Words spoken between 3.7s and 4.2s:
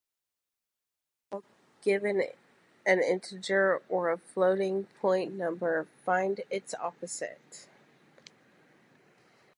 or a